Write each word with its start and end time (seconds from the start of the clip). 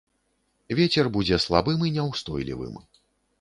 Вецер 0.79 1.09
будзе 1.17 1.39
слабым 1.45 1.85
і 1.89 1.93
няўстойлівым. 1.99 2.81